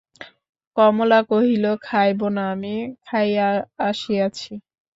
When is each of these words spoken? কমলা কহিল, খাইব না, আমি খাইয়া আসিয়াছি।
কমলা 0.77 1.19
কহিল, 1.29 1.65
খাইব 1.83 2.19
না, 2.35 2.43
আমি 2.53 2.75
খাইয়া 3.07 3.47
আসিয়াছি। 3.87 4.51